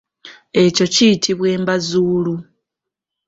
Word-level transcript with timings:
Ekyo 0.63 0.85
kiyitibwa 0.93 1.47
embazuulu. 1.57 2.35